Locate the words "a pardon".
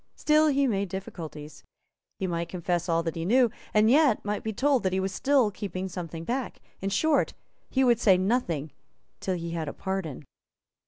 9.67-10.23